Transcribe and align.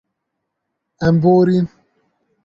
Em 1.05 1.15
borîn. 1.21 1.65